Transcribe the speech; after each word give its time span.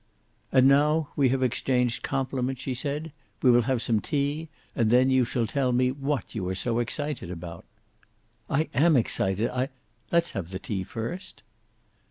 "And 0.51 0.67
now 0.67 1.09
we 1.15 1.29
have 1.29 1.43
exchanged 1.43 2.01
compliments," 2.01 2.59
she 2.63 2.73
said, 2.73 3.11
"we 3.43 3.51
will 3.51 3.61
have 3.61 3.83
some 3.83 3.99
tea, 3.99 4.49
and 4.75 4.89
then 4.89 5.11
you 5.11 5.23
shall 5.23 5.45
tell 5.45 5.71
me 5.71 5.91
what 5.91 6.33
you 6.33 6.49
are 6.49 6.55
so 6.55 6.79
excited 6.79 7.29
about." 7.29 7.65
"I 8.49 8.67
am 8.73 8.97
excited; 8.97 9.51
I" 9.51 9.69
"Let's 10.11 10.31
have 10.31 10.49
the 10.49 10.57
tea 10.57 10.83
first." 10.83 11.43